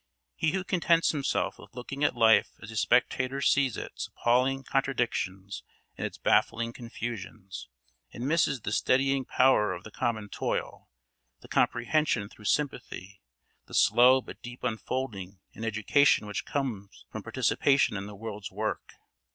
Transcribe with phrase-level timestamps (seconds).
[0.35, 5.61] He who contents himself with looking at life as a spectator sees its appalling contradictions
[5.95, 7.67] and its baffling confusions,
[8.11, 10.89] and misses the steadying power of the common toil,
[11.41, 13.21] the comprehension through sympathy,
[13.67, 18.93] the slow but deep unfolding and education which come from participation in the world's work.